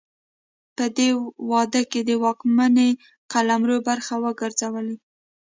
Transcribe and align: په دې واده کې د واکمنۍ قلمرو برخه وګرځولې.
په 0.75 0.85
دې 0.97 1.09
واده 1.51 1.81
کې 1.91 2.01
د 2.09 2.11
واکمنۍ 2.23 2.91
قلمرو 3.31 3.77
برخه 3.87 4.13
وګرځولې. 4.23 4.95